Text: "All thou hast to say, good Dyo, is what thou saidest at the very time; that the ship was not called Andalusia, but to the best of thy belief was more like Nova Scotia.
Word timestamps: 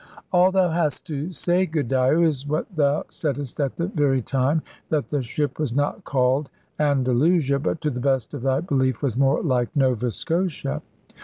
"All 0.33 0.51
thou 0.51 0.69
hast 0.69 1.05
to 1.05 1.31
say, 1.31 1.67
good 1.67 1.87
Dyo, 1.87 2.25
is 2.25 2.47
what 2.47 2.65
thou 2.75 3.03
saidest 3.09 3.59
at 3.63 3.75
the 3.75 3.85
very 3.85 4.23
time; 4.23 4.63
that 4.89 5.09
the 5.09 5.21
ship 5.21 5.59
was 5.59 5.75
not 5.75 6.05
called 6.05 6.49
Andalusia, 6.79 7.59
but 7.59 7.81
to 7.81 7.91
the 7.91 7.99
best 7.99 8.33
of 8.33 8.41
thy 8.41 8.61
belief 8.61 9.03
was 9.03 9.15
more 9.15 9.43
like 9.43 9.75
Nova 9.75 10.09
Scotia. 10.09 10.81